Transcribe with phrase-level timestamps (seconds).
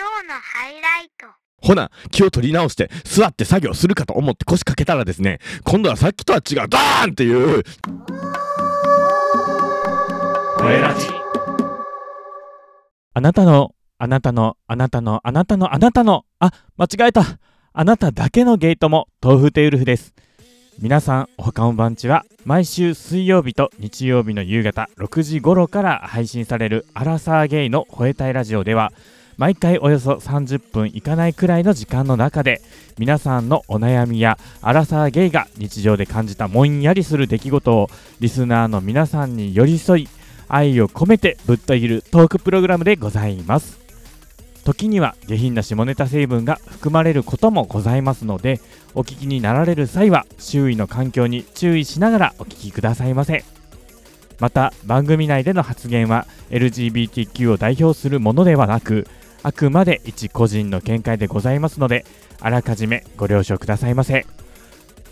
[0.00, 1.26] 今日のハイライト。
[1.60, 7.62] ほな、気を取り直して座って作業するかと思って腰掛けたらですね、今度はさっきとは違う、ドーンっていう、
[13.12, 17.22] あなたの、あなたの、あなたの、あなたの、あなたの、あ、間違えた。
[17.74, 20.14] あなただけのゲートも、豆腐テウルフです。
[20.78, 28.94] 皆さん、おはかんばんちは、毎週水曜日と日曜日の夕方6時頃から配信されるアラサーゲイの吠えたいラジオでは、
[29.40, 32.60] 毎回およそ30分いかないくらいの時間の中で、
[32.98, 37.88] 皆さんのお悩みやアラサーゲイが日常で感じたもんやりする出来事を
[38.20, 40.08] リスナーの皆さんに寄り添い、
[40.46, 43.80] 愛を込めてぶっといるトークプログラムでございます。
[44.64, 48.60] 時には下品な下ネタ成分が含まれることもございますので
[48.94, 53.42] お聞きになられる際は周囲の環境に注意しながらお聞きくださいませ。
[54.38, 59.06] また番組内での発言は LGBTQ を代表するものではなく
[59.42, 62.04] あくまで一個人の見解でございますので
[62.40, 64.26] あらかじめご了承くださいませ。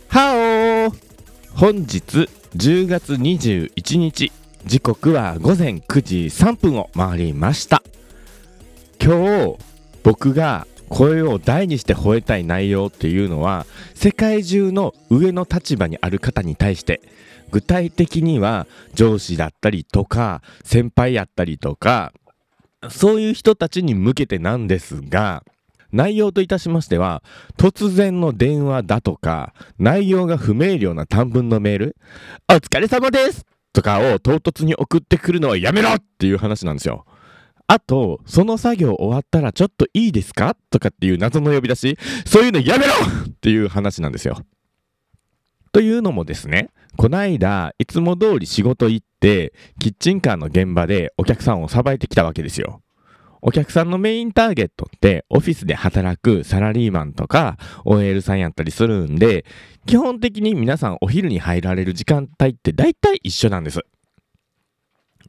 [0.08, 4.32] はお本日10月21日
[4.64, 7.82] 時刻は午前9時3分を回りました。
[9.02, 9.56] 今日
[10.02, 17.00] 僕が声を大にして吠えたい内容っていうのは世界中の上の立場にある方に対して
[17.50, 22.12] 具体的には上司だったりとか先輩やったりとか
[22.90, 25.42] そういう人たちに向けてなんですが
[25.90, 27.22] 内容といたしましては、
[27.56, 31.96] 突然の電話だとか、内容が不明瞭な短文のメール、
[32.46, 37.06] お疲れ様ですとかを唐突に送ってくるのはやめろっていう話なんですよ。
[37.66, 40.56] あと、その作業終わったらちょっといいですか？
[40.70, 42.92] とかっていう謎の呼び出し、そういうのやめろ
[43.26, 44.42] っていう話なんですよ。
[45.72, 52.82] というのもですね、こないだ、いつも通り仕事行っ、キッチンカーの現場でお客さんをさばいてきたわけですよ。
[53.40, 59.44] お客さんのメインターゲットってオフィスで働くサラリーマンとか OL さんやったりするんで
[59.86, 63.80] 基本的に皆さんお昼に入られる時間帯って大体一緒なんです。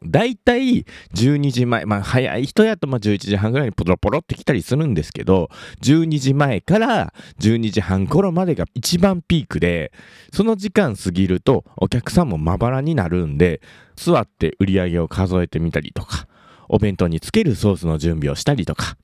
[0.03, 5.49] 大体12時前、まあ早い人やとまあ11時半ぐらいにポロポロって来たりするんですけど
[5.81, 9.91] 12時前から12時半頃までが一番ピークで
[10.33, 13.61] その時間過ぎるとお客さんもまばらになるんで
[13.95, 16.27] 座って売り上げを数えてみたりとか
[16.69, 18.95] お弁当につけるソースの準備をしたりとか、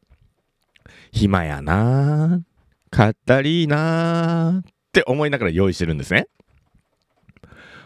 [1.12, 6.28] 暇やなぁ、かったりなーって思いながら用意してるんですね。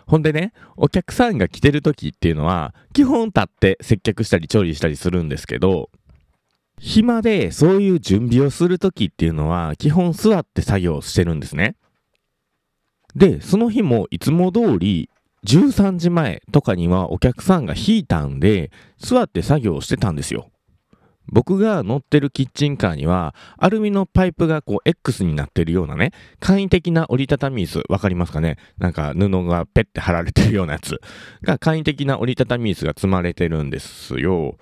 [0.09, 5.91] ほんでね、お客さんが来てる時っていうのは、基本立って接客したり調理したりするんですけど、
[6.79, 11.75] 暇でそういう準備をする時っていうのは、基本座って作業してるんですね。
[13.15, 15.11] で、その日もいつも通り
[15.45, 20.49] 13時前とかにはお客さんが引いたんで、座って作業してたんですよ。
[21.31, 28.57] 僕が乗ってるキッチンカーには、アルミのパイプがこう X になってるようなね、簡易的な折りたたみ椅子、わかりますかね？
[28.77, 30.99] なんか布がペッて貼られてるようなやつ
[31.41, 34.57] が簡易的な折りたたみ椅子が積まれてるんですよ。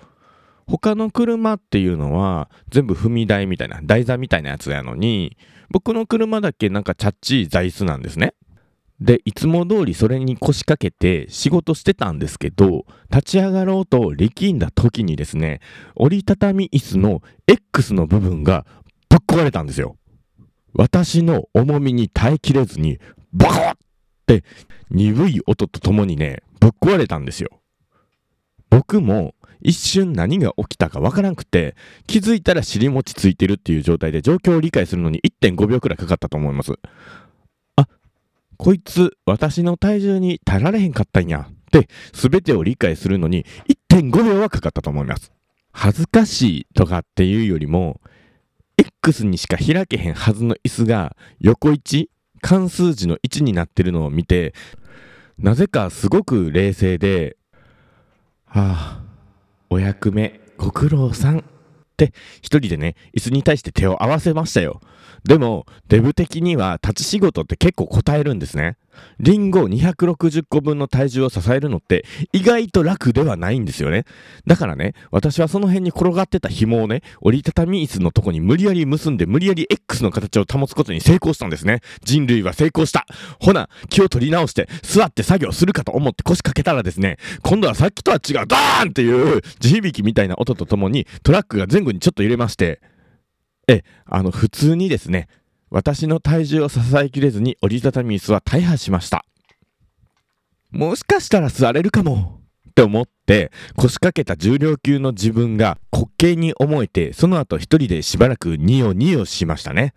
[0.66, 5.38] 他の車っていうのは全部踏み台みたいな、台座みたいなやつやのに、
[5.70, 8.34] 僕の車だけなんかチャッチー座椅子なんですね。
[9.00, 15.62] で、いつも通りそれに腰掛けて仕事してたんですけど、立ち上がろうと力んだ時にですね、
[15.96, 18.66] 折りたたみ椅子の X の部分が
[19.10, 19.98] ぶっ壊れたんですよ。
[20.74, 23.00] 私の重みに耐えきれずに、
[23.34, 23.78] バコッっ
[24.26, 24.44] て
[24.90, 27.50] 鈍い音とともにね、ぶっ壊れたんですよ。
[28.70, 31.76] 僕も一瞬何が起きたかわからんくて、
[32.08, 36.74] 気づいたら尻餅ついてるっていう状態で状況を理解するのに1.5秒くらいかかったと思います。
[38.58, 43.46] こいつ私の体重に耐られへんかったんやって全てを理解するのに
[43.90, 45.32] 1.5秒はかかったと思います。
[45.72, 48.02] 恥ずかしいとかっていうよりも、
[48.78, 52.10] X にしか開けへんはずの椅子が横位置、
[52.42, 54.56] 関数字の1になってるのを見て、
[55.38, 57.38] なぜかすごく冷静で、
[58.46, 59.02] はあ、
[59.70, 61.44] お役目ご苦労さん
[62.42, 64.82] 一人でね、椅子に対して手を合わせましたよ。
[65.24, 68.78] でも、デブ的には立ち仕事って結構答えるんですね。
[69.20, 74.06] リンゴ260個分の体重を支えるのって意外と楽ではないんですよね。
[74.46, 81.82] だからね、私はその辺に転がってた紐をね、折りたたみ椅子のとこに無理やり結んで無理やり X の形を保つことに成功したんですね。
[82.04, 83.06] 人類は成功した。
[83.40, 92.82] ほな、気を取り直して座って作業するかと思って腰掛けたらですね、今度はさっきとは違う、ドーンっていう地響きみたいな音とともにトラックが前後にちょっと揺れまして、
[93.68, 95.28] え、あの、普通にですね、
[95.70, 99.26] 私の体重を支えきれずに折りたたみ椅子は大破しました。
[100.72, 102.42] もしかしたら座れるかも。
[102.70, 109.96] って思って腰掛けた重量級の自分が滑稽に思えてその後一人でしばらくニヨニヨしましたね。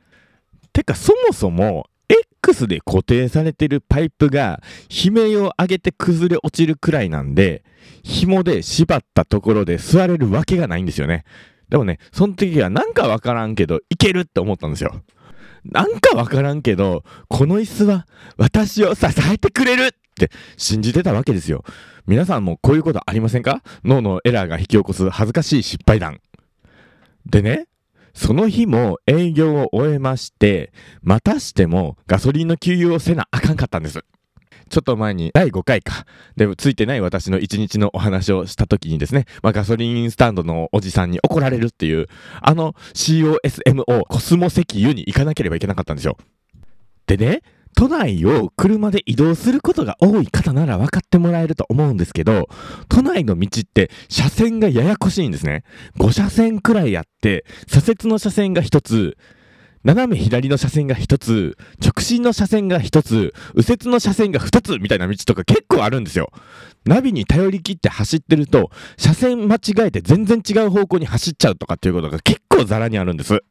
[0.73, 7.65] てかそもそも X で固定されてるパイプが悲鳴を上げて崩れ落ちるくらいなんで
[8.03, 11.25] 紐で縛ったところで座れるわけがないんですよね。
[11.69, 15.03] でもねその時はなんかわからんけどいけるって思ったんですよ。
[15.65, 21.65] なんかわからんけど、この椅子は私を支えてくれるって信じてたわけですよ。
[22.07, 23.63] 皆さんもこういうことありませんか？
[23.85, 26.21] 脳のエラーが引き起こす恥ずかしい失敗談。
[27.27, 27.67] でね、
[28.15, 30.73] その日も営業を終えまして、
[31.03, 34.05] またしてもガソリンの給油をせなあかんかったんです。
[34.69, 36.07] ちょっと前に第5回か。
[36.37, 42.07] でもついてない私の1日のお話をした時にですね、まあ、ガソリンスタンドのおじさんに怒られるっていう、
[42.41, 46.17] あの COSMO コスモ石油に行かなければいけなかったんですよ。
[47.07, 47.43] でね、
[47.77, 52.49] 都内を車で移動することが多い方なら分かってもらえると思うんですけど、
[52.89, 55.65] 都内の道って車線がややこしいんですね。
[55.99, 59.17] 5車線くらいあって、左折の車線が1つ、
[59.83, 66.31] 斜め左の車線が1つ、直進の車線が1つ、右折の車線が2つみたいな道とか結構あるんですよ。
[66.85, 73.43] ナビに頼り切って走ってると、車線間違えて全然違う方向に走っちゃうとかっていうことが結構ザラにあるんです。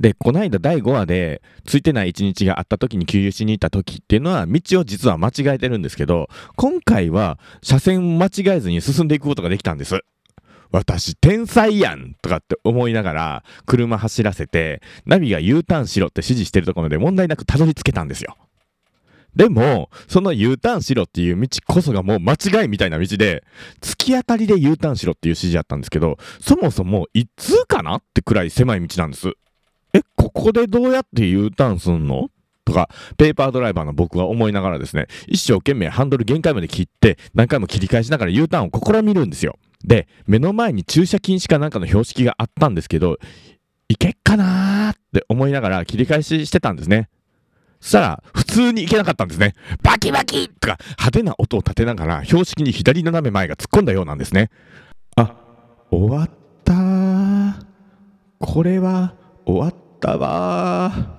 [0.00, 10.00] で、こないだ第5話で、ついてない一日があった時に給油しに行った時っていうのは、道を実は間違えてるんですけど、今回は車線間違えずに進んでいくことができたんです。
[10.70, 18.36] 私天才やんとかって思いながら車走らせてナビが U ターンしろって指示してるところで問題なくたどり着けたんですよ。
[19.36, 23.44] でも、その U ターンしろっていう道こそがもう間違いみたいな道で、
[23.80, 27.96] 突き当たりで U ターンしろっていう指示やったんですけど、そもそもいつかな？
[27.96, 29.32] ってくらい狭い道なんです。
[29.92, 32.30] え、ここでどうやって U ターンすんの？
[32.64, 39.58] とか、ペーパードライバーの僕は思いながらですね、一生懸命ハンドル限界まで切って、何回も切り返しながら U ターンを試みるんですよ。
[39.84, 43.18] で、目の前に駐車禁止かなんかの標識があったんですけど、
[43.88, 47.08] いけっかなーって思いながら切り返ししてたんですね。
[47.80, 49.54] そしたら、普通に行けなかったんですね。
[49.82, 54.50] バキバキとか派手な音を立てながら、標識に左斜め前が突っ込んだようなんですね。
[55.16, 55.36] あ、
[55.90, 56.30] 終わっ
[56.64, 57.66] た
[58.40, 59.14] これは
[59.46, 61.17] 終わったわ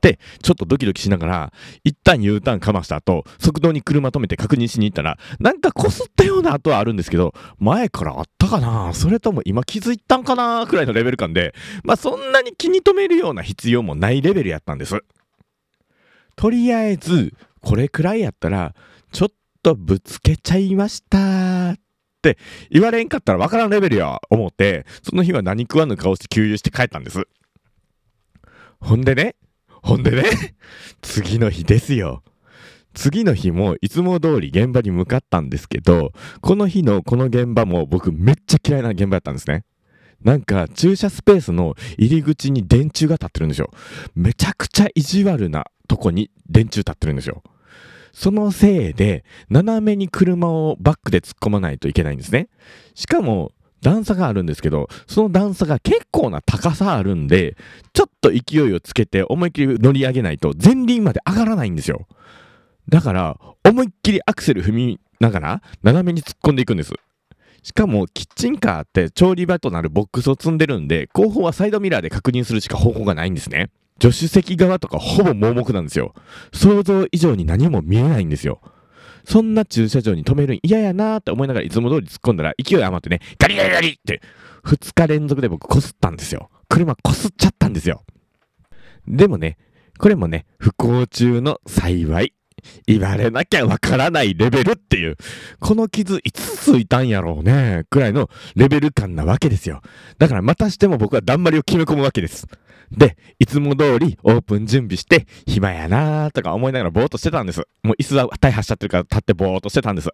[0.00, 1.52] ちょっとドキドキしながら
[1.84, 8.94] 一旦 U ターンかました後側道に車止めて確認しに行ったらなんかこすったような跡はあるんですけど前からあったかな？
[8.94, 10.66] それとも今気づいたんかな？
[10.66, 11.54] くらいのレベル感で
[11.84, 14.98] まあそんなに気に留めるような必要もないレベルやったんです。
[16.36, 18.74] とりあえずこれくらいやったら
[19.12, 19.28] ちょっ
[19.62, 21.72] とぶつけちゃいました。
[21.72, 21.76] っ
[22.22, 22.38] て
[22.70, 27.22] 言われんかったらわからんレベルや思ってその日は何食わぬ顔して給油して帰ったんです。
[28.78, 29.36] ほんでね
[29.82, 30.24] ほんでね、
[31.02, 32.22] 次の日ですよ。
[32.92, 39.64] 次の日もいつも通り現場に向かったんですけど、この日のこの現場も僕めっちゃ嫌いな現場やったんですね。
[40.22, 43.70] なんか駐車スペースの入り口に電柱が立ってるんですよ。
[44.14, 47.42] めちゃくちゃ意地悪なとこに電柱立ってるんですよ。
[48.12, 52.48] そのせいで斜めに車をバックで突っ込まないといけないんですね。
[52.94, 57.56] しかも段差があるんですけど、その段差が結構な高さあるんで、
[57.92, 62.06] ちょっと勢いをつけて思いっきり乗り上げないと前輪まで上がらないんですよ。
[62.88, 66.92] だから、思いっきりアクセル踏みながら斜めに突っ込んでいくんです。
[67.62, 73.70] しかも、キッチンカーって調理場となるボックスを積んでるんで、後方はサイドミラーで確認するしか方法がないんですね。
[74.00, 76.14] 助手席側とかほぼ盲目なんですよ。
[76.54, 78.60] 想像以上に何も見えないんですよ。
[79.24, 84.22] そんな駐車場に止めるん嫌やなーって思いながらいつも通り突っ込んだら勢い余ってね、ガリガリガリって
[84.64, 86.50] 2日連続で僕こすったんですよ。
[86.68, 88.04] 車こすっちゃったんですよ。
[89.06, 89.56] でもね、
[89.98, 92.32] これもね、不幸中の幸い。
[92.86, 95.16] 言われなきゃわからないレベルっていう、
[95.60, 99.80] この傷いつついたんやろうね、くらいのレベル感なわけですよ。
[100.18, 102.46] だからまたしても僕はだんまりを決め込むわけです。
[102.90, 107.60] で、いつも通りオープン準備して、暇やなーとか思いながらぼーっとしてたんです。
[107.82, 110.10] もう椅子は大破しちゃってるから立ってぼーっとしてたんです。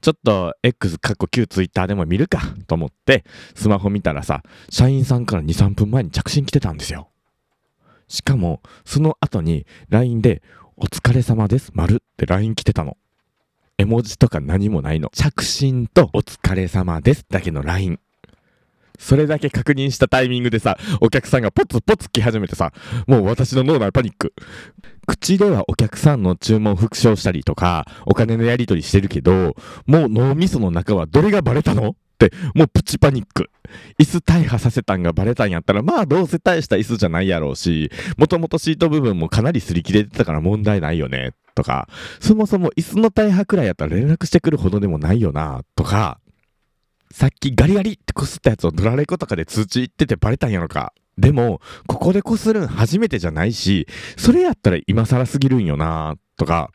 [0.00, 7.08] ちょっと X かっこ旧 Twitter でも見るかと思ってスマホ見たらさ、社員さんから2、3分前に着信来てたんですよ。
[8.08, 10.42] しかも、その後に LINE で、
[10.76, 12.96] お疲れ様です、丸って LINE 来てたの。
[13.78, 15.08] 絵文字とか何もないの。
[15.14, 17.98] 着信とお疲れ様ですだけの LINE。
[19.02, 22.72] それだけ確認したタイミングでさ、お客さんがポツポツ来始めてさ、
[23.06, 24.32] もう私の脳内パニック。
[25.06, 29.56] 口ではお客さんの注文復唱したりとか、お金のやり取りしてるけど、
[29.86, 31.90] もう脳みその中はどれがバレたの？
[31.90, 33.50] って、もうプチパニック。
[33.98, 41.32] 椅子大破させたんがバレたんやったら、まあどうせ大した椅子じゃないやろうし、もともとシート部分もかなり擦り切れてたから問題ないよね。
[41.54, 41.88] とか、
[42.20, 46.20] そもそも椅子の大破くらいやったら連絡してくるほどでもないよなとか、
[47.12, 50.92] さっきガリガリってこすったやつをドラレコとかで通知行っててバレたんやろか。
[51.18, 56.70] でも、ここでこするん初めてじゃないし、それやったら今更すぎるんよなとか、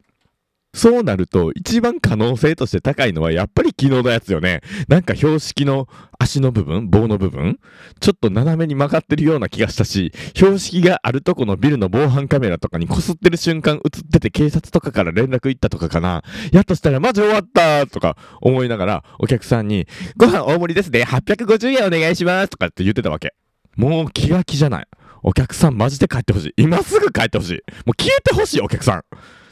[0.78, 4.62] そうなると、一番可能性として高いのは、やっぱり昨日のやつよね。
[4.88, 5.88] なんか標識の
[6.20, 7.60] 足の部分、棒の部分、
[8.00, 16.24] ちょっと斜めに曲がってるような気がしたし、標識があるとこのビルの防犯カメラとかにこすってる瞬間映ってて警察とかから連絡行ったとかかな。
[16.52, 23.34] やっとしたらマジ終わったとか思いながら、お客さんに、ご飯大盛りですね、850円お願いしますとかって言ってたわけ。
[23.76, 24.88] もう気が気じゃない。
[25.24, 26.54] お客さんマジで帰ってほしい。
[26.58, 27.54] 今すぐ帰ってほしい。
[27.86, 29.00] もう消えてほしいお客さん。
[29.00, 29.02] っ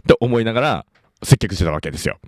[0.08, 0.86] て思いながら、
[1.24, 2.20] 接客してたわけですよ。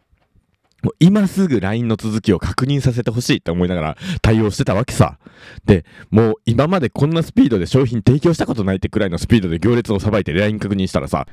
[0.83, 5.17] もう今すぐ LINE の続きを確認させてほしいって思いながら対応してたわけさ。
[5.65, 11.25] で、もう今までこんなスピードで商品提供したことないってくらいのスピードで行列をさばいて LINE 確認したらさ、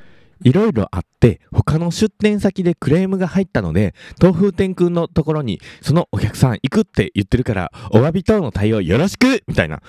[0.43, 9.43] いろいろあって他の出店先でクレームが入ったので東風天空のところにそのお客さん行くって言ってるからお詫び等の対応よろしく!
[9.47, 9.81] みたいな。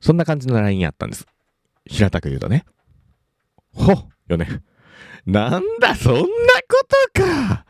[0.00, 1.26] そんな感じの LINE やったんです。
[1.86, 2.64] 平たく言うとね。
[3.72, 4.08] ほっ!
[4.28, 4.60] よね。
[5.26, 6.26] なんだ、そんなこ
[7.14, 7.64] とか。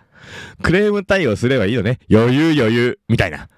[0.63, 1.99] クレーム対応すればいいよね。
[2.11, 2.99] 余裕余裕。
[3.09, 3.49] みたいな。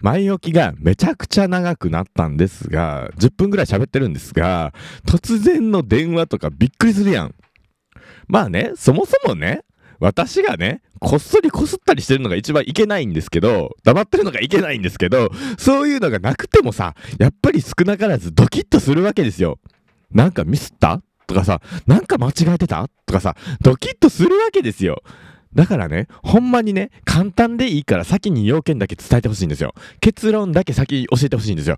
[0.00, 4.74] 前置きがめちゃくちゃ長くなったんですが、10分ぐらい喋ってるんですが、
[5.06, 7.34] 突然の電話とかびっくりするやん。
[8.28, 9.62] まあね、そもそもね、
[10.00, 19.58] 私がね、こっそりこすったりしてるのが一番いけないんですけど、黙ってるのがいけないんですけど、そういうのがなくてもさ、やっぱり少なからずドキッとするわけですよ。
[20.10, 21.00] なんかミスった？
[21.26, 22.88] とかさ、なんか間違えてた？
[23.06, 25.02] とかさ、ドキッとするわけですよ。
[25.54, 29.72] だからね、ほんまにね、簡単でいいから先に要件だけ伝えてほしいんですよ。
[30.00, 31.76] 結論だけ先教えてほしいんですよ。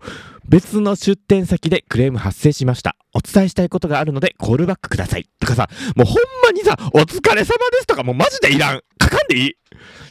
[0.49, 2.97] 別の出店先でクレーム発生しました。
[3.13, 5.27] お伝えしたいことがあるのでコールバックください。
[5.41, 8.81] とかさ、もうほんまにさ、お疲れ様ですとかもうマジでいらん。
[8.99, 9.53] かかんでいい？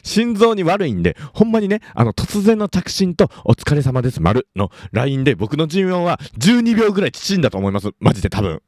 [0.04, 7.90] 心臓に悪いんで、ほんまにね、あの突然の着信とお疲れ様です丸の LINE で僕の寿命は12秒ぐらい縮んだと思います。
[7.98, 8.62] マジで多分。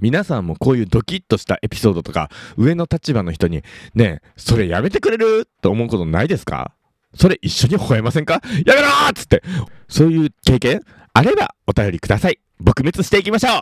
[0.00, 3.62] 皆さんもこういうドキッとしたエピソードとか、上の立場の人に、
[3.94, 6.72] ねえ、それやめてくれると思うことないですか？
[7.14, 8.42] それ一緒に吠えませんか？
[8.66, 9.42] やめろーっつって。
[9.88, 12.38] そういう経験あればお便りください。
[12.60, 13.60] 撲滅していきましょう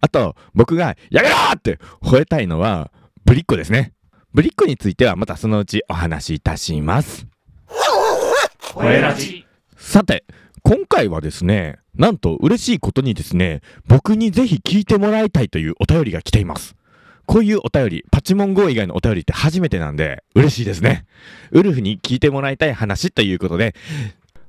[0.00, 2.90] あと、僕が、やめろーって吠えたいのは、
[3.24, 3.92] ぶりっ子ですね。
[4.34, 7.26] ぶりっ子についてはまたそのうちお話しいたします。
[9.76, 10.24] さて、
[10.66, 16.74] 今回はですね、なんと嬉しいことにですね、僕にぜひ聞いてもらいたいというお便りが来ています。
[17.26, 21.04] こういうお便り、パチモン GO 以外のお便りって初めてなんで、嬉しいですね。
[21.50, 23.74] ウルフに聞いてもらいたい話ということで、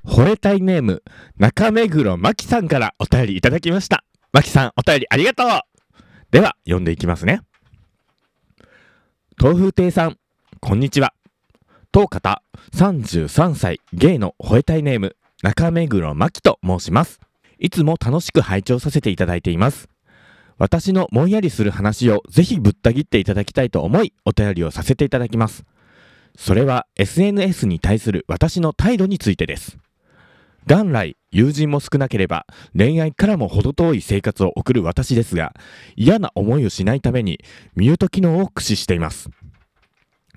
[0.05, 1.03] 惚れたいネーム、
[1.37, 4.05] 中目黒まきさんからお便りいただきました。
[4.31, 5.47] まきさん、お便りありがとう
[6.31, 7.41] では、読んでいきますね。
[9.37, 10.17] 豆腐亭さん、
[10.61, 11.13] こんにちは。
[11.91, 12.41] 当方、
[12.73, 17.19] 33歳、ゲイの吠えたいネーム、中目黒真希と申します。
[17.59, 19.89] いつも楽しく拝聴させていただいています。
[20.57, 25.65] 私のもんやりする話をぜひぶった切っていただきたいと思いお便りをさせていただきます。
[26.37, 29.77] それは SNS に対する私の態度についてです。
[30.65, 35.53] 元来友人も少なければ恋愛からも程遠い生活を送る私ですが
[35.95, 37.39] 嫌な思いをしないために
[37.75, 39.29] ミュート機能を駆使しています。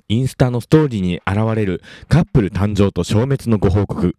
[0.09, 4.17] インスタのストーリーに現れるカップル誕生と消滅のご報告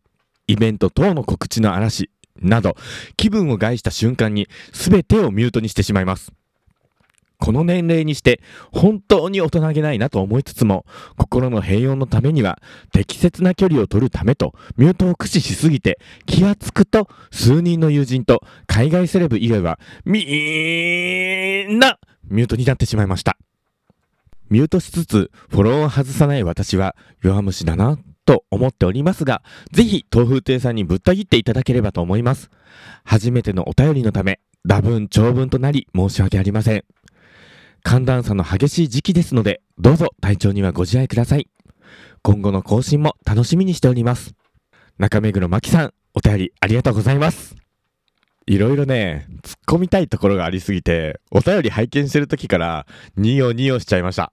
[0.50, 2.10] イベント等の告知の嵐
[2.42, 2.76] など、
[3.18, 6.32] 気分を害した瞬間に全てをミュートにしてしまいます。
[7.38, 8.42] この年齢にして
[8.74, 10.86] 本当に大人げないなと思いつつも、
[11.18, 12.60] 心の平穏のためには
[12.92, 23.38] 適切な距離を取るためとミュートを駆使しすぎて気がつくと数人の友人と海外セレブ以外はみんなミュートになってしまいました。
[24.50, 32.52] ミュートしつつフォローを外さない私は弱虫だなと思っておりますが、ぜひ豆腐亭さんにぶった切っていただければと思います。
[33.04, 36.84] 初めてのお便りのため、多分長文となり申し訳ありません。
[37.82, 41.48] 寒暖差の激しい時期ですので、どうぞ体調にはご自愛ください。
[42.22, 44.36] 今後の更新も楽しみにしております。
[45.00, 47.56] 中目黒真紀さん、お便りありがとうございます。
[48.46, 52.86] いろいろね、突っ込みたいところがありすぎて、お便り拝見してる時から、
[53.18, 54.32] ニオニオしちゃいました。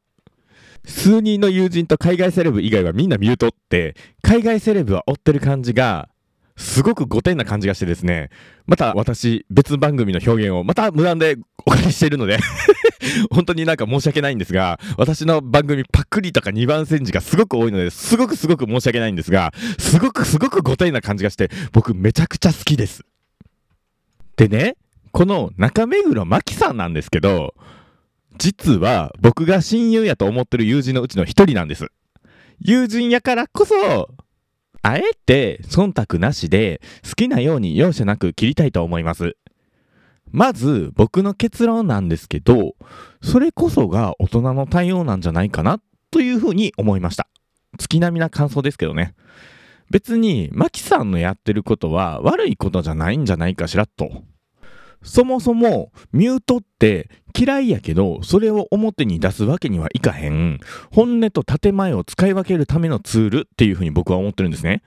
[0.87, 6.09] 数人の友人と海外セレブ以外はみんなミュートって、海外セレブは追ってる感じが、
[6.57, 8.31] すごく5点な感じがしてですね、
[8.67, 12.39] また私、別番組の表現をまた無断でお借りしているので
[13.31, 23.05] 本当になんか申し訳ないんですが、私の番組パクリとか2番煎じがすごく多いので、すごくすごく申し訳ないんですが、すごくすごく5点な感じがして、僕めちゃくちゃ好きです。
[24.37, 24.77] でね、
[25.13, 27.55] この中目黒真紀さんなんですけど、
[28.39, 31.89] 実は僕が親友やと思ってる友人のうちの一人なんです。
[32.61, 33.75] 友人やからこそ、
[34.83, 39.37] あえて忖度なしで好きなように容赦なく切りたいと思います。
[40.31, 42.75] まず僕の結論なんですけど、
[43.23, 47.29] それこそが大人の対応なんじゃないかなというふうに思いました。
[47.79, 49.15] 月並みな感想ですけどね。
[49.91, 54.25] 別に、マキさんのやってることは悪いことじゃないんじゃないかしらと。
[55.03, 60.59] そもそも、ミュートって嫌いやけど、それを表に出すわけにはいかへん。
[60.91, 64.83] 本音と建前を使い分けるためのツールっていうふうに僕は思ってるんですね。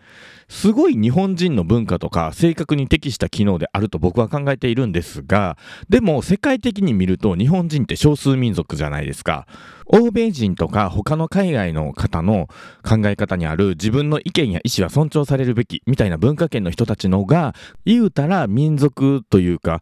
[0.47, 5.57] すごい日本人の文化とか性格に適した機能であると僕は考えているんですが、
[5.89, 9.45] でも世界的に見ると日本人って少数民族じゃないですか。
[9.85, 12.47] 欧米人とか他の海外の方の
[12.83, 17.53] 考え方にある自分の意見や意思は尊重されるべきみたいな文化圏の人たちのが
[17.85, 19.81] 言うたら民族というか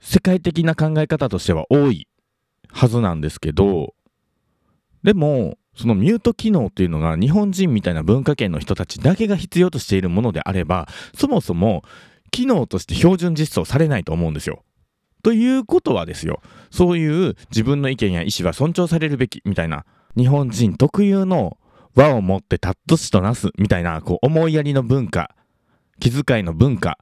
[0.00, 2.08] 世界的な考え方としては多い
[2.68, 3.94] はずなんですけど
[5.02, 11.82] でもそのミュート機能っていうのが日本人みたいな文化圏の人たちだけが必要としているものであればそもそも
[12.30, 14.62] 機能として標準実装されないと思うんですよ。
[15.22, 16.40] ということはですよ
[16.70, 19.84] そういう自分の意見や意思は尊重されるべきみたいな
[20.16, 21.58] 日本人特有の
[21.94, 25.34] 和をもってたっとしとなすみたいなこう思いやりの文化
[25.98, 26.98] 気遣いの文化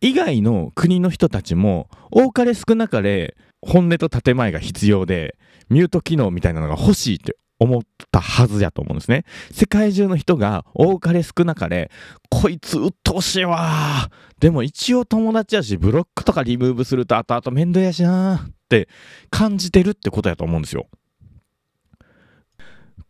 [0.00, 5.36] 以外の国の人たちも多かれ少なかれ本音と建前が必要で
[5.68, 9.24] ミュート機能みたいなのが欲しいって思ったはずやと思うんですね。
[9.52, 11.90] 世界中の人が多かれ少なかれ
[12.30, 18.88] こいつ鬱陶しいわでも一応友達やしブロックとかリムーブすると後々面倒やしなって
[19.28, 20.86] 感じてるってことやと思うんですよ。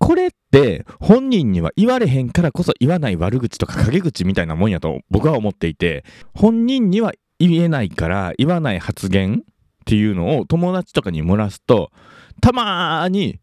[0.01, 6.05] これって本人には言われへんからこそ言わない悪口とか陰口みたいなもんやと僕は思っていて
[6.35, 9.45] 本人には言えないから言わない発言っ
[9.85, 11.93] ていうのを友達とかに漏らすと
[12.41, 13.41] たまに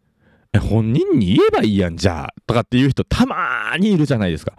[0.60, 4.54] 本人に言えばいいやんじゃあとかっていう人たまにいるじゃないですか。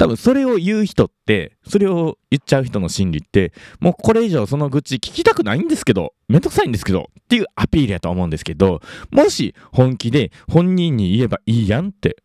[0.00, 12.16] 多分それを言う人ってそれを言っちゃう人の心理ってもうこれ以上その愚痴聞きたくないんですけどめんどくさいんですけどっていうアピールやと思うんですけどもし本気で本人に言えばいいやんって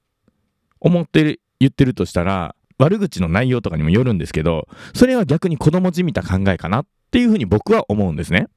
[0.80, 8.48] 思ってる言ってるとしたら悪口の内容とかにもよるんですけどそれは逆に子供じみた考えかなっていうふうに僕は思うんですね。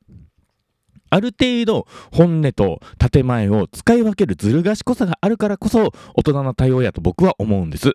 [1.11, 7.95] ある程度本音と建前を使い分けるずる賢さがあるからこそ大人の対応やと僕は思うんです。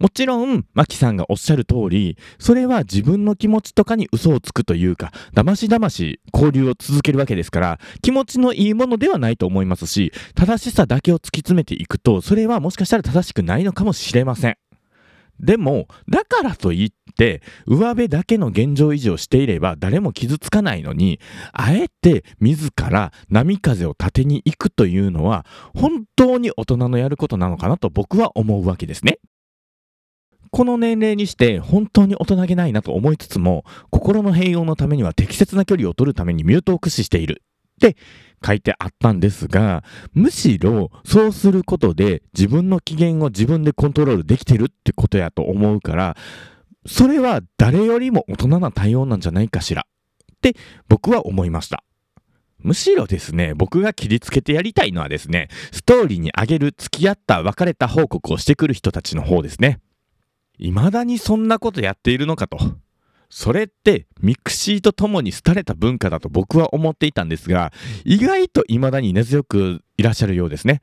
[0.00, 14.56] もちろん、マキさんがおっしゃる通り、それは自分の気持ちとかに嘘をつくというか、だましだまし交流を続けるわけですから、気持ちのいいものではないと思いますし、正しさだけを突き詰めていくと、それはもしかしたら正しくないのかもしれません。
[15.38, 21.20] でも、だからといって、上辺だけの現状維持をしていれば誰も傷つかないのに、
[21.52, 29.18] あえて自ら波風を立てに行くというのは、本当に大人のやることなのかなと僕は思うわけですね。
[30.50, 37.42] この年齢にして本当に大人げないなと思いつつも、心の平穏のためには適切な距離を取るためにミュートを駆使している
[37.76, 37.96] って
[38.44, 46.16] 書いてあったんですが、むしろそうすることで自分の機嫌を自分でコントロールできてるってことやと思うから、
[46.86, 49.86] それは誰よりも大人な対応なんじゃないかしら
[50.32, 50.56] って
[50.88, 51.84] 僕は思いました。
[52.62, 59.80] むしろですね、僕が切りつけてやりたいのはですね、ストーリーにあげる付き合った別れた報告をしてくる人たちの方ですね。
[60.60, 62.58] 未だにそんなことやっているのかと。
[63.28, 67.72] それって mixi とともに廃れた文化だと僕は思っていたんですが、
[68.04, 70.82] 意外と未だに根強くいらっしゃるようですね。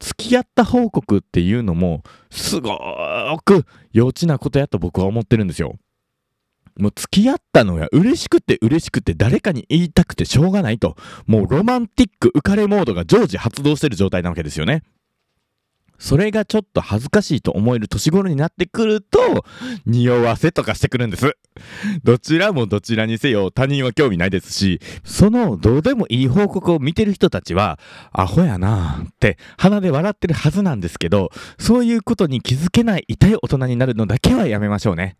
[0.00, 5.76] 付き合った報告っていうのもすごーく幼稚なことやと僕は思ってるんですよ。
[6.78, 10.96] もう付き合ったのが嬉しくて嬉しくて誰かに言いたくてしょうがないと。
[11.26, 14.82] もうロマンティック浮かれモードが常時発動してる状態なわけですよね。
[15.98, 19.44] それがちょっと恥ずかしいと思える年頃になってくると、
[19.86, 21.36] 匂わせとかしてくるんです。
[22.04, 27.78] どちらもどちらにせよ他人は興味ないですし、そのどうでもいい報告を見てる人たちは、
[28.12, 35.16] アホやなって鼻で笑ってるはずなんですけど、そういうことに気づけない痛い大人になるのだけはやめましょうね。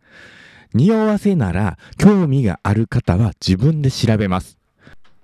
[0.75, 4.59] 匂わせなら興味がある方は自分で調べます。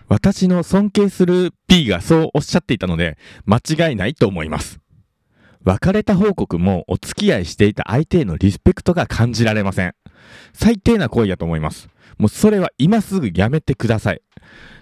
[0.09, 4.79] 私の尊敬する P がそうおっしゃっていたので、間違いないと思います。
[5.65, 9.95] 別れた報告もお付き合いしていた相手へのリスペクトが感じられません。
[10.53, 11.89] 最低な行為やと思います。
[12.19, 14.23] もうそれは今すぐやめてください。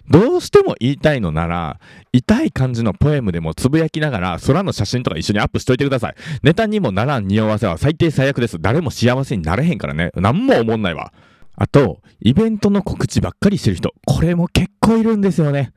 [0.09, 1.79] どうしても言いたいのなら、
[2.13, 6.15] 痛い感じのポエムでもつぶやきながら空の写真とか一緒にアップしといてください。
[6.43, 8.59] ネタにもならん匂わせは最低最悪です。
[8.61, 10.11] 誰も幸せになれへんからね。
[10.17, 11.13] なんも思んないわ。
[11.55, 15.73] あと、イベントの告知ばっかりしてる人、これも結構いるんですよね。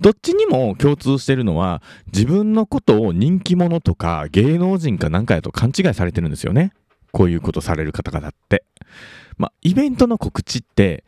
[0.00, 1.82] どっちにも共通してるのは
[2.12, 6.72] 自分のことを人気者とか芸能人かなんかやと勘違いされてるんですよね。
[7.12, 8.64] こういうことされる方々って。
[9.38, 11.04] まあイベントの告知って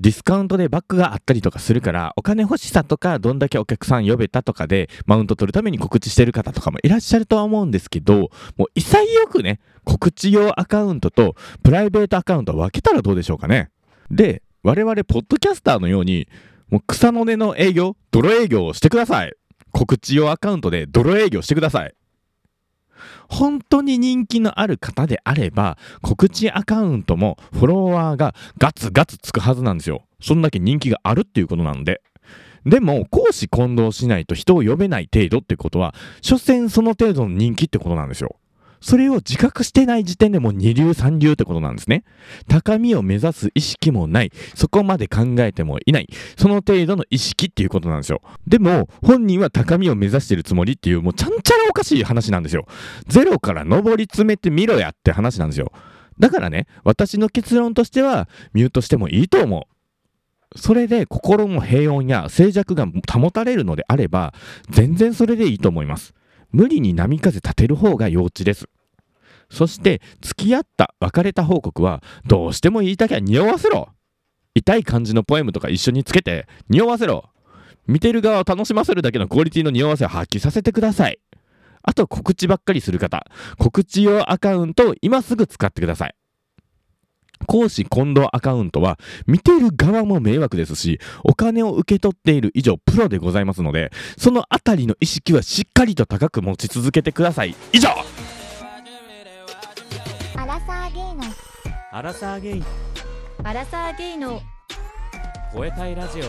[0.00, 13.70] ディスカウントでバックがあったりとかするからお金欲しさとかどんだけお客さん呼べたとかでマウント取るために告知してる方とかもいらっしゃるとは思うんですけどもう潔くね告知用アカウントとプライベートアカウントを分けたらどうでしょうかね。
[14.10, 16.28] で我々ポッドキャスターのように
[16.70, 19.32] もう草の根の営業泥営業をしてください。
[19.70, 21.94] 告知用アカウントで泥営業してください。
[23.28, 30.04] 本当に人気のある方であれば告知アカウントもフォロワーがガツガツつくはずなんですよ。
[30.20, 32.02] そんだけ人気があるっていうことなんで。
[32.66, 38.36] でも公私混同しないと人を呼べない程度ってことは所詮その程度の人気ってことなんですよ。
[38.80, 42.04] それを自覚してない時点でもう二流三流ってことなんですね。
[42.48, 44.32] 高みを目指す意識もない。
[44.54, 46.08] そこまで考えてもいない。
[46.36, 48.22] その程度の意識っていうことなんですよ。
[48.46, 52.66] でも、本人は高みを目指してるつもりっていう、もうちゃんちゃらおかしい話なんですよ。
[53.08, 55.72] ゼロから上り詰めてみろやって話なんですよ。
[56.18, 59.78] だからね、私の結論としては、ミュートしてもいいと思う。
[60.56, 64.32] それで心の平穏や静寂が保たれるのであれば、
[64.70, 66.14] 全然それでいいと思います。
[66.50, 68.68] 無理に波風立てる方が幼稚です。
[69.50, 73.88] そして、付き合った、別れた報告は、どうしても言いたきゃ匂わせろ
[74.54, 77.30] 痛い感じのポエムとか一緒につけて、匂わせろ
[77.86, 81.18] 見てる側を楽しませるだけのクオリティの匂わせを発揮させてください。
[81.82, 83.26] あと、告知ばっかりする方、
[83.58, 86.14] 告知用アカウントを今すぐ使ってください。
[87.46, 97.54] 講師混同アカウントは見てる側も迷惑ですしお金を受け取っている以上プロでございますのでそのあたりの意識はしっかりと高く持ち続けてください。
[97.72, 97.88] 以上。
[100.36, 101.22] アラサーゲイの。
[101.92, 102.64] アラサーゲイ。
[103.42, 104.40] アラサーゲイの。
[105.54, 106.24] 吠えたいラジオ。
[106.24, 106.26] ア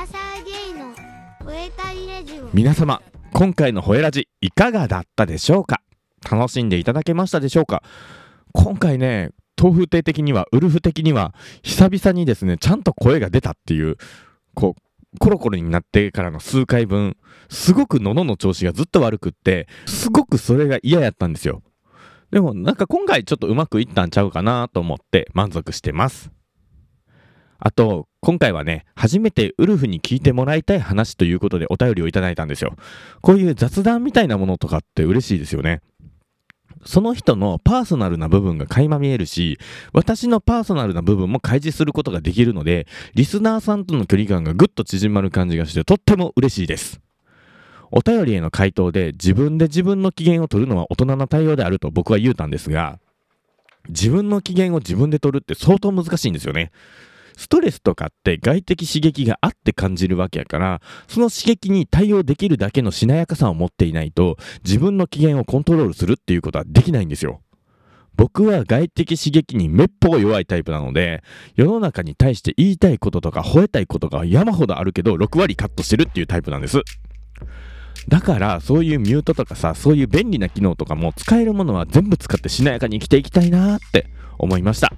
[0.00, 0.94] ラサーゲイの。
[1.40, 2.48] 吠えたいレジオ。
[2.52, 5.82] 皆様今回のホエラジいかがだったでしょうか？
[6.30, 7.82] 楽しんでいただけましたでしょうか？
[8.52, 13.96] 今回ね豆腐亭的にはウルフ的には久々にですねちゃんと声が出たっていう
[14.54, 17.16] こうコロコロになってからの数回分
[17.48, 21.62] すごく喉の調子がずっと悪くってすごくそれが嫌やったんですよ。
[22.30, 26.32] でもなんか今回ちょっとうまくいったんちゃうかなと思って満足してます。
[27.60, 32.74] あと今回はね初めてウルフに聞いてもらいたい話ということでお便りをいただいたんですよ。
[33.20, 35.80] こういう雑談みたいなものとかって嬉しいですよね。
[36.84, 39.58] その人のパーソナルな部分が垣間見えるし、
[39.92, 47.00] 私のパーソナルな部分も開示することができるので、リスナーさんとの距離感がぐっと縮まる感じがして、とっても嬉しいです。
[47.90, 52.98] お便りへの回答で自分で自分の機嫌を取るのは大人な対応であると僕は言うたんですが、
[53.88, 56.72] 自分の機嫌を自分で取るって相当難しいんですよね。
[57.36, 67.40] ストレスとかって外的刺激があって感じるわけやから、その刺激に対応できるだけのしなやかさを持っていないと、自分の機嫌をコントロールするっていうことはできないんですよ。
[68.16, 71.22] 僕は外的刺激にめっぽう弱いタイプなので、
[71.56, 76.80] 世の中に対して言いたいこととか吠えたいことが山ほどあるけど、6割カットしてるっていうタイプなんです。
[78.08, 84.06] だから、そういうミュートとかさ、そういう便利な機能とかも使えるものは全部使ってしなやかに生きていきたいなって
[84.38, 84.92] 思いました。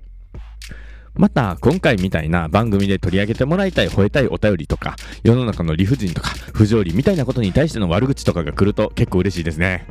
[1.17, 9.87] また、今回みたいな番組で取り上げてもらいたい吠えたいお便りとか、世の中の理不尽とか不条理みたいなことに対しての悪口とかが来ると結構嬉しいですね。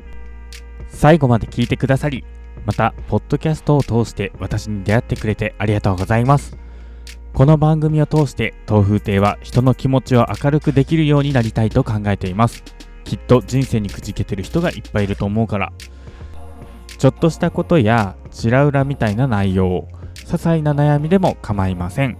[0.88, 2.24] 最後まで聞いてくださり
[2.66, 6.58] またポッドキャストを通して私に出会ってくれてありがとうございます。
[7.34, 12.64] この番組を通して東風亭は人の気持ちを明るくできるようになりたいと考えています。
[13.04, 15.74] きっと人生にくじけてる人がいっぱいいると思うから。
[16.98, 22.18] ちょっとしたことやちら裏みたいな内容些細な悩みでも構いません。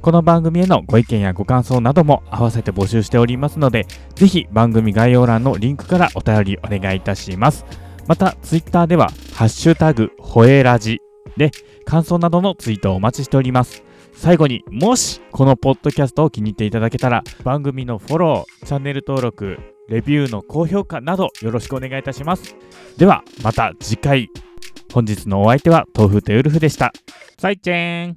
[0.00, 7.64] この番組へのご意見やご感想なども合わせて募集しておりますのでぜひ番組概要欄のリンクからお便りお願いいたします。
[8.06, 11.00] また、ツイッターでは、ハッシュタグ、ほえラジ
[11.38, 11.50] で、
[11.86, 13.82] 感想などのツイートをお待ちしております。
[14.14, 22.56] 最後にもしこのポッドキャストを気に入っていただけたら番組のフォローチャンネル登録レビューの高評価などよろしくお願いいたします。
[22.96, 24.30] ではまた次回。
[24.92, 26.92] 本日のお相手は豆腐とウルフでした。
[27.38, 28.16] さいちぇん